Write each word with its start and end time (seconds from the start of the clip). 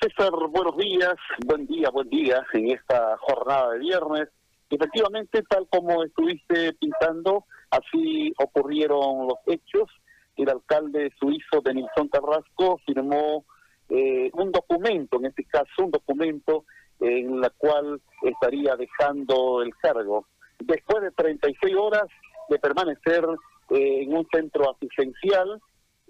César, 0.00 0.32
buenos 0.48 0.78
días, 0.78 1.14
buen 1.44 1.66
día, 1.66 1.90
buen 1.90 2.08
día 2.08 2.42
en 2.54 2.70
esta 2.70 3.18
jornada 3.18 3.72
de 3.72 3.80
viernes. 3.80 4.28
Efectivamente, 4.70 5.42
tal 5.42 5.68
como 5.68 6.02
estuviste 6.02 6.72
pintando, 6.80 7.44
así 7.70 8.32
ocurrieron 8.38 9.28
los 9.28 9.38
hechos. 9.44 9.90
El 10.36 10.48
alcalde 10.48 11.12
suizo 11.20 11.60
de 11.62 11.74
Nilsson 11.74 12.08
Carrasco 12.08 12.80
firmó 12.86 13.44
eh, 13.90 14.30
un 14.32 14.50
documento, 14.50 15.18
en 15.18 15.26
este 15.26 15.44
caso 15.44 15.84
un 15.84 15.90
documento 15.90 16.64
en 17.00 17.38
la 17.38 17.50
cual 17.50 18.00
estaría 18.22 18.76
dejando 18.76 19.60
el 19.60 19.74
cargo. 19.82 20.28
Después 20.60 21.02
de 21.02 21.10
36 21.10 21.76
horas 21.76 22.06
de 22.48 22.58
permanecer 22.58 23.26
eh, 23.68 24.04
en 24.04 24.16
un 24.16 24.26
centro 24.32 24.70
asistencial 24.70 25.60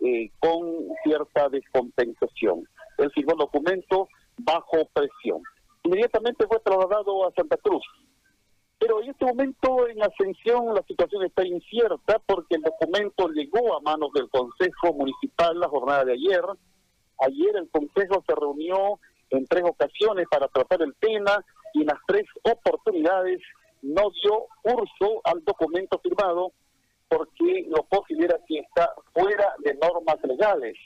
eh, 0.01 0.31
con 0.39 0.87
cierta 1.03 1.49
descompensación. 1.49 2.69
Él 3.03 3.11
firmó 3.13 3.33
el 3.33 3.39
documento 3.39 4.09
bajo 4.39 4.89
presión. 4.93 5.43
Inmediatamente 5.83 6.47
fue 6.47 6.61
trasladado 6.61 7.27
a 7.27 7.33
Santa 7.33 7.57
Cruz. 7.57 7.83
Pero 8.79 9.03
en 9.03 9.11
este 9.11 9.27
momento 9.27 9.89
en 9.89 10.03
Ascensión 10.03 10.75
la 10.75 10.83
situación 10.89 11.25
está 11.25 11.47
incierta 11.47 12.19
porque 12.27 12.57
el 12.57 12.63
documento 12.63 13.29
llegó 13.29 13.77
a 13.77 13.81
manos 13.81 14.11
del 14.15 14.29
Consejo 14.31 14.95
Municipal 14.95 15.59
la 15.59 15.69
jornada 15.69 16.05
de 16.07 16.15
ayer. 16.15 16.43
Ayer 17.21 17.57
el 17.57 17.69
Consejo 17.71 18.25
se 18.27 18.35
reunió 18.35 18.99
en 19.31 19.45
tres 19.47 19.65
ocasiones 19.65 20.27
para 20.31 20.49
tratar 20.49 20.83
el 20.83 20.95
tema 20.99 21.45
y 21.75 21.83
en 21.83 21.89
las 21.89 21.99
tres 22.07 22.25
oportunidades 22.43 23.41
no 23.83 24.11
dio 24.23 24.47
curso 24.63 25.21
al 25.25 25.45
documento 25.45 25.99
firmado 25.99 26.53
porque 27.09 27.67
lo 27.69 27.83
considera 27.85 28.39
que 28.47 28.61
está 28.61 28.95
fuera 29.13 29.55
de 29.59 29.75
normas 29.75 30.17
legales. 30.23 30.77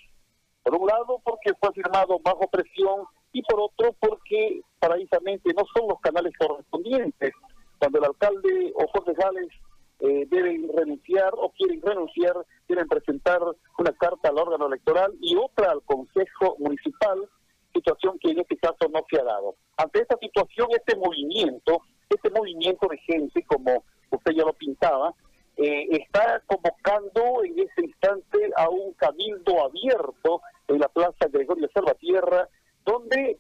Por 0.65 0.81
un 0.81 0.87
lado, 0.89 1.21
porque 1.23 1.53
fue 1.61 1.73
firmado 1.73 2.19
bajo 2.21 2.49
presión 2.49 3.05
y 3.33 3.43
por 3.43 3.61
otro, 3.61 3.95
porque 4.01 4.63
paradisamente 4.79 5.53
no 5.55 5.65
son 5.77 5.89
los 5.89 6.01
canales 6.01 6.33
correspondientes. 6.39 7.33
Cuando 7.79 7.99
el 7.99 8.05
alcalde 8.07 8.73
o 8.75 8.87
concejales 8.87 9.49
eh, 10.01 10.27
deben 10.31 10.69
renunciar 10.75 11.33
o 11.37 11.51
quieren 11.51 11.83
renunciar, 11.83 12.35
tienen 12.67 12.89
presentar 12.89 13.41
una 13.79 13.93
carta 13.93 14.31
al 14.31 14.39
órgano 14.39 14.67
electoral 14.67 15.13
y 15.21 15.37
otra 15.37 15.71
al 15.71 15.83
Consejo 15.83 16.57
Municipal, 16.59 17.29
situación 17.75 18.19
que 18.19 18.31
en 18.31 18.41
este 18.41 18.57
caso 18.57 18.89
no 18.91 19.05
se 19.11 19.21
ha 19.21 19.25
dado. 19.25 19.57
Ante 19.77 20.01
esta 20.01 20.17
situación, 20.19 20.69
este 20.71 20.97
movimiento, 20.97 21.83
este 22.09 22.31
movimiento 22.31 22.89
de 22.89 22.99
gente, 22.99 23.45
como 23.45 23.85
usted 24.11 24.33
ya 24.33 24.45
lo 24.45 24.53
pintaba, 24.55 25.13
eh, 25.57 25.87
está 25.91 26.43
convocando 26.47 27.45
en 27.45 27.59
este 27.61 27.85
instante 27.85 28.51
a 28.57 28.69
un 28.69 28.93
cabildo 28.95 29.65
abierto 29.65 30.41
en 30.75 30.81
la 30.81 30.89
Plaza 30.89 31.29
Gregorio 31.31 31.69
Salvatierra, 31.73 32.49
donde 32.85 33.39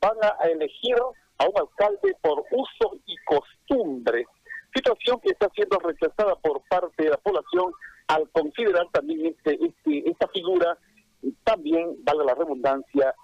van 0.00 0.16
a 0.22 0.44
elegir 0.48 0.96
a 1.38 1.48
un 1.48 1.58
alcalde 1.58 2.14
por 2.20 2.44
uso 2.50 2.98
y 3.06 3.16
costumbre, 3.24 4.26
situación 4.74 5.20
que 5.20 5.30
está 5.30 5.48
siendo 5.54 5.78
rechazada 5.78 6.36
por 6.36 6.62
parte 6.68 7.04
de 7.04 7.10
la 7.10 7.16
población 7.16 7.72
al 8.08 8.28
considerar 8.30 8.86
también 8.92 9.26
este, 9.26 9.58
este, 9.64 10.10
esta 10.10 10.28
figura 10.28 10.76
también, 11.42 11.96
vale 12.04 12.24
la 12.24 12.34
redundancia, 12.34 13.14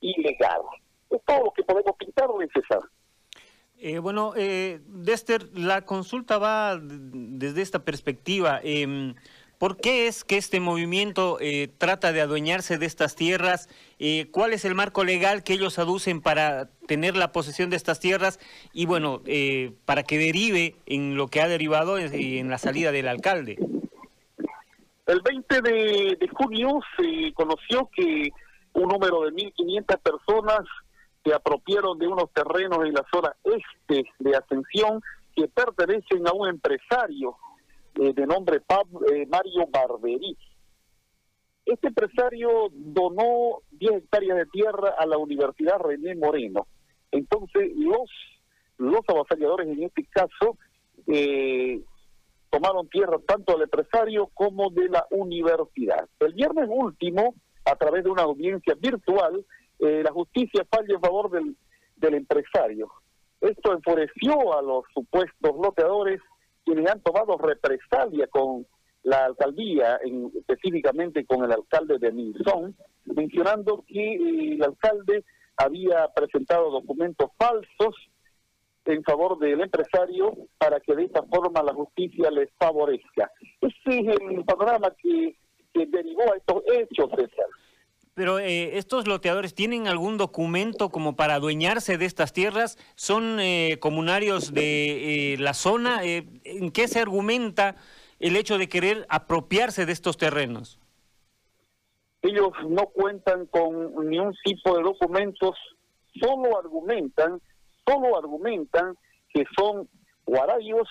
ilegal. 0.00 0.62
Es 1.10 1.20
todo 1.26 1.44
lo 1.44 1.52
que 1.52 1.62
podemos 1.62 1.94
pintar, 1.96 2.28
César. 2.54 2.80
Eh, 3.76 3.98
bueno, 3.98 4.32
eh, 4.36 4.80
Dester, 4.86 5.46
la 5.58 5.84
consulta 5.84 6.38
va 6.38 6.78
desde 6.80 7.60
esta 7.60 7.84
perspectiva. 7.84 8.60
Eh, 8.62 9.14
¿Por 9.58 9.76
qué 9.76 10.08
es 10.08 10.24
que 10.24 10.36
este 10.36 10.60
movimiento 10.60 11.38
eh, 11.40 11.68
trata 11.78 12.12
de 12.12 12.20
adueñarse 12.20 12.76
de 12.76 12.86
estas 12.86 13.14
tierras? 13.14 13.68
Eh, 13.98 14.28
¿Cuál 14.30 14.52
es 14.52 14.64
el 14.64 14.74
marco 14.74 15.04
legal 15.04 15.44
que 15.44 15.52
ellos 15.52 15.78
aducen 15.78 16.20
para 16.20 16.70
tener 16.86 17.16
la 17.16 17.32
posesión 17.32 17.70
de 17.70 17.76
estas 17.76 18.00
tierras? 18.00 18.40
Y 18.72 18.86
bueno, 18.86 19.22
eh, 19.26 19.72
para 19.84 20.02
que 20.02 20.18
derive 20.18 20.76
en 20.86 21.16
lo 21.16 21.28
que 21.28 21.40
ha 21.40 21.48
derivado 21.48 21.98
en, 21.98 22.50
la 22.50 22.58
salida 22.58 22.90
del 22.90 23.08
alcalde. 23.08 23.56
El 25.06 25.20
20 25.20 25.60
de, 25.62 26.16
de 26.20 26.28
junio 26.28 26.80
se 26.96 27.32
conoció 27.34 27.88
que 27.94 28.30
un 28.72 28.88
número 28.88 29.22
de 29.22 29.32
1.500 29.32 29.98
personas 30.00 30.60
se 31.24 31.32
apropiaron 31.32 31.98
de 31.98 32.08
unos 32.08 32.30
terrenos 32.32 32.84
en 32.84 32.92
la 32.92 33.04
zona 33.12 33.34
este 33.44 34.04
de 34.18 34.36
Ascensión 34.36 35.00
que 35.34 35.48
pertenecen 35.48 36.26
a 36.26 36.32
un 36.32 36.48
empresario 36.48 37.36
eh, 38.00 38.12
de 38.12 38.26
nombre 38.26 38.56
eh, 39.12 39.26
Mario 39.26 39.66
Barberi. 39.68 40.36
Este 41.64 41.88
empresario 41.88 42.68
donó 42.72 43.60
10 43.72 43.92
hectáreas 43.92 44.36
de 44.36 44.46
tierra 44.46 44.94
a 44.98 45.06
la 45.06 45.16
Universidad 45.16 45.78
René 45.78 46.14
Moreno. 46.14 46.66
Entonces, 47.10 47.72
los, 47.76 48.10
los 48.76 49.00
avasalladores 49.08 49.68
en 49.68 49.82
este 49.84 50.04
caso 50.06 50.58
eh, 51.06 51.80
tomaron 52.50 52.88
tierra 52.88 53.18
tanto 53.26 53.52
del 53.54 53.62
empresario 53.62 54.28
como 54.34 54.70
de 54.70 54.88
la 54.88 55.06
universidad. 55.10 56.08
El 56.20 56.34
viernes 56.34 56.68
último, 56.68 57.34
a 57.64 57.76
través 57.76 58.04
de 58.04 58.10
una 58.10 58.22
audiencia 58.22 58.74
virtual, 58.74 59.44
la 59.78 60.12
justicia 60.12 60.64
falló 60.70 60.94
en 60.94 61.00
favor 61.00 61.30
del, 61.30 61.56
del 61.96 62.14
empresario. 62.14 62.90
Esto 63.40 63.74
enfureció 63.74 64.56
a 64.56 64.62
los 64.62 64.84
supuestos 64.94 65.56
loteadores 65.56 66.20
quienes 66.64 66.90
han 66.90 67.00
tomado 67.00 67.36
represalia 67.36 68.26
con 68.28 68.66
la 69.02 69.26
alcaldía, 69.26 69.98
en, 70.02 70.32
específicamente 70.34 71.24
con 71.26 71.44
el 71.44 71.52
alcalde 71.52 71.98
de 71.98 72.10
Milson, 72.10 72.74
mencionando 73.04 73.84
que 73.86 74.14
el 74.54 74.62
alcalde 74.62 75.24
había 75.56 76.08
presentado 76.14 76.70
documentos 76.70 77.30
falsos 77.38 77.94
en 78.86 79.02
favor 79.02 79.38
del 79.38 79.60
empresario 79.60 80.32
para 80.58 80.80
que 80.80 80.94
de 80.94 81.04
esta 81.04 81.22
forma 81.22 81.62
la 81.62 81.72
justicia 81.72 82.30
les 82.30 82.50
favorezca. 82.58 83.30
Ese 83.60 84.00
es 84.00 84.20
el 84.20 84.44
panorama 84.44 84.92
que, 85.00 85.36
que 85.72 85.86
derivó 85.86 86.22
a 86.32 86.36
estos 86.36 86.62
hechos, 86.66 87.10
César. 87.16 87.46
Pero 88.14 88.38
eh, 88.38 88.78
estos 88.78 89.08
loteadores 89.08 89.54
tienen 89.54 89.88
algún 89.88 90.18
documento 90.18 90.90
como 90.90 91.16
para 91.16 91.34
adueñarse 91.34 91.98
de 91.98 92.04
estas 92.04 92.32
tierras, 92.32 92.78
son 92.94 93.40
eh, 93.40 93.78
comunarios 93.80 94.54
de 94.54 95.34
eh, 95.34 95.38
la 95.38 95.52
zona. 95.52 96.00
¿En 96.04 96.70
qué 96.70 96.86
se 96.86 97.00
argumenta 97.00 97.74
el 98.20 98.36
hecho 98.36 98.56
de 98.56 98.68
querer 98.68 99.04
apropiarse 99.08 99.84
de 99.84 99.92
estos 99.92 100.16
terrenos? 100.16 100.78
Ellos 102.22 102.52
no 102.68 102.86
cuentan 102.86 103.46
con 103.46 104.08
ni 104.08 104.20
un 104.20 104.32
tipo 104.44 104.76
de 104.76 104.82
documentos, 104.84 105.58
solo 106.20 106.56
argumentan, 106.56 107.40
solo 107.86 108.16
argumentan 108.16 108.96
que 109.28 109.44
son 109.58 109.88
guarayos, 110.24 110.88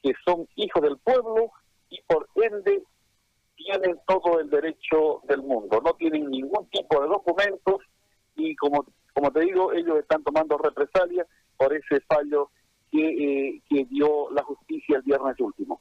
que 0.00 0.12
son 0.24 0.48
hijos 0.54 0.80
del 0.80 0.96
pueblo 0.98 1.50
y 1.90 2.00
por 2.02 2.28
ende 2.36 2.82
tienen 3.56 3.98
todo 4.06 4.40
el 4.40 4.50
derecho 4.50 5.20
del 5.24 5.42
mundo, 5.42 5.80
no 5.84 5.94
tienen 5.94 6.30
ningún 6.30 6.68
tipo 6.70 7.00
de 7.00 7.08
documentos 7.08 7.76
y 8.36 8.56
como, 8.56 8.86
como 9.12 9.30
te 9.30 9.40
digo, 9.40 9.72
ellos 9.72 9.98
están 9.98 10.22
tomando 10.22 10.58
represalias 10.58 11.26
por 11.56 11.74
ese 11.74 12.00
fallo 12.08 12.50
que, 12.90 12.98
eh, 13.00 13.62
que 13.68 13.84
dio 13.86 14.30
la 14.30 14.42
justicia 14.42 14.96
el 14.96 15.02
viernes 15.02 15.38
último. 15.38 15.80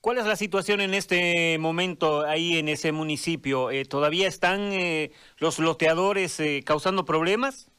¿Cuál 0.00 0.18
es 0.18 0.26
la 0.26 0.36
situación 0.36 0.80
en 0.80 0.94
este 0.94 1.58
momento 1.58 2.22
ahí 2.22 2.56
en 2.58 2.68
ese 2.68 2.90
municipio? 2.90 3.70
Eh, 3.70 3.84
¿Todavía 3.84 4.28
están 4.28 4.72
eh, 4.72 5.10
los 5.38 5.58
loteadores 5.58 6.40
causando 6.64 7.04
problemas? 7.04 7.70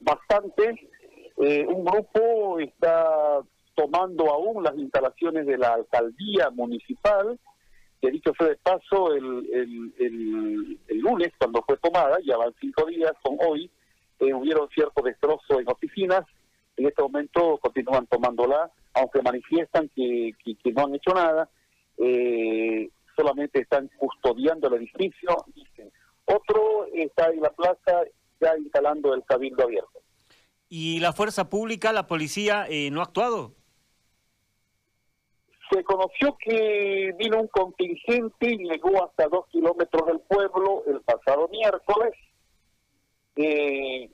Bastante. 0.00 0.90
un 1.36 1.84
grupo 1.84 2.58
está 2.58 3.40
tomando 3.74 4.30
aún 4.30 4.62
las 4.62 4.76
instalaciones 4.76 5.46
de 5.46 5.58
la 5.58 5.74
alcaldía 5.74 6.50
municipal 6.50 7.38
que 8.04 8.10
dicho 8.10 8.34
fue 8.34 8.48
de 8.48 8.58
el, 9.16 9.94
el, 9.98 10.78
el, 10.88 10.98
lunes, 10.98 11.32
cuando 11.38 11.62
fue 11.62 11.78
tomada, 11.78 12.18
ya 12.22 12.36
van 12.36 12.54
cinco 12.60 12.84
días, 12.84 13.12
con 13.22 13.38
hoy, 13.40 13.70
eh, 14.20 14.34
hubieron 14.34 14.68
cierto 14.68 15.02
destrozo 15.02 15.58
en 15.58 15.70
oficinas, 15.70 16.20
en 16.76 16.86
este 16.86 17.00
momento 17.00 17.58
continúan 17.62 18.06
tomándola, 18.06 18.70
aunque 18.92 19.22
manifiestan 19.22 19.88
que, 19.96 20.32
que, 20.44 20.72
no 20.72 20.84
han 20.84 20.94
hecho 20.94 21.14
nada, 21.14 21.48
eh, 21.96 22.90
solamente 23.16 23.62
están 23.62 23.90
custodiando 23.96 24.68
el 24.68 24.74
edificio, 24.74 25.36
dicen. 25.54 25.90
Otro 26.26 26.86
está 26.92 27.30
en 27.30 27.40
la 27.40 27.50
plaza 27.50 28.02
ya 28.38 28.54
instalando 28.58 29.14
el 29.14 29.24
cabildo 29.24 29.64
abierto. 29.64 30.02
¿Y 30.68 31.00
la 31.00 31.14
fuerza 31.14 31.48
pública, 31.48 31.92
la 31.94 32.06
policía, 32.06 32.66
eh, 32.68 32.90
no 32.90 33.00
ha 33.00 33.04
actuado? 33.04 33.54
Se 35.70 35.82
conoció 35.84 36.36
que 36.38 37.14
vino 37.18 37.40
un 37.40 37.48
contingente 37.48 38.52
y 38.52 38.58
llegó 38.58 39.04
hasta 39.04 39.28
dos 39.28 39.46
kilómetros 39.48 40.06
del 40.06 40.20
pueblo 40.20 40.82
el 40.86 41.00
pasado 41.00 41.48
miércoles. 41.48 42.12
Eh, 43.36 44.10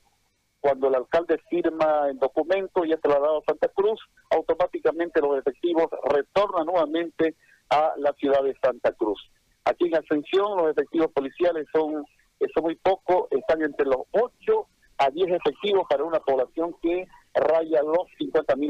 cuando 0.61 0.89
el 0.89 0.95
alcalde 0.95 1.39
firma 1.49 2.09
el 2.09 2.19
documento 2.19 2.85
y 2.85 2.93
ha 2.93 2.99
trasladado 2.99 3.39
a 3.39 3.45
Santa 3.47 3.69
Cruz, 3.69 3.99
automáticamente 4.31 5.21
los 5.21 5.39
efectivos 5.39 5.87
retornan 6.05 6.67
nuevamente 6.67 7.35
a 7.71 7.95
la 7.97 8.13
ciudad 8.13 8.43
de 8.43 8.57
Santa 8.63 8.93
Cruz. 8.93 9.21
Aquí 9.65 9.87
en 9.87 9.97
Ascensión 9.97 10.57
los 10.57 10.71
efectivos 10.71 11.11
policiales 11.13 11.67
son 11.73 12.05
es 12.41 12.51
muy 12.63 12.75
poco, 12.77 13.29
están 13.31 13.63
entre 13.63 13.87
los 13.87 14.03
8 14.13 14.67
a 14.99 15.11
10 15.11 15.31
efectivos 15.31 15.87
para 15.89 16.05
una 16.05 16.21
población 16.21 16.75
que 16.83 17.07
raya 17.35 17.83
los 17.83 18.09
50 18.19 18.57
mil 18.57 18.70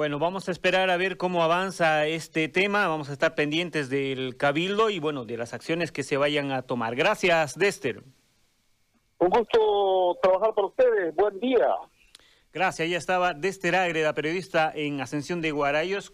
Bueno, 0.00 0.18
vamos 0.18 0.48
a 0.48 0.52
esperar 0.52 0.88
a 0.88 0.96
ver 0.96 1.18
cómo 1.18 1.42
avanza 1.42 2.06
este 2.06 2.48
tema. 2.48 2.88
Vamos 2.88 3.10
a 3.10 3.12
estar 3.12 3.34
pendientes 3.34 3.90
del 3.90 4.34
cabildo 4.38 4.88
y 4.88 4.98
bueno, 4.98 5.26
de 5.26 5.36
las 5.36 5.52
acciones 5.52 5.92
que 5.92 6.04
se 6.04 6.16
vayan 6.16 6.52
a 6.52 6.62
tomar. 6.62 6.96
Gracias, 6.96 7.54
Dester. 7.58 8.02
Un 9.18 9.28
gusto 9.28 10.18
trabajar 10.22 10.54
para 10.54 10.68
ustedes. 10.68 11.14
Buen 11.14 11.38
día. 11.38 11.66
Gracias. 12.50 12.88
Ya 12.88 12.96
estaba 12.96 13.34
Dester 13.34 13.76
Ágreda, 13.76 14.14
periodista 14.14 14.72
en 14.74 15.02
Ascensión 15.02 15.42
de 15.42 15.50
Guarayos. 15.50 16.08